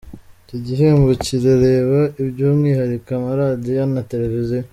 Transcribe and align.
Iki 0.43 0.57
gihembo 0.67 1.09
kirareba 1.23 2.01
by’umwihariko 2.29 3.09
amaradiyo 3.19 3.83
na 3.93 4.01
Televiziyo. 4.11 4.65